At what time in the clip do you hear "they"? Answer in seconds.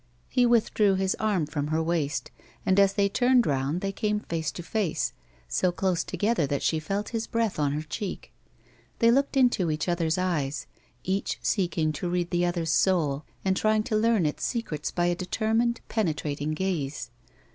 2.93-3.07, 3.81-3.91, 8.97-9.11